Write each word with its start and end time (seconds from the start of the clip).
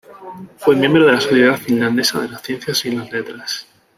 Fue 0.57 0.75
miembro 0.75 1.05
de 1.05 1.11
la 1.11 1.21
Sociedad 1.21 1.57
finlandesa 1.59 2.19
de 2.21 2.29
las 2.29 2.41
ciencias 2.41 2.83
y 2.85 2.89
las 2.91 3.11
letras. 3.11 3.67